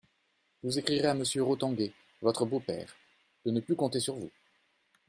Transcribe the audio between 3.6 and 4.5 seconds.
compter sur vous.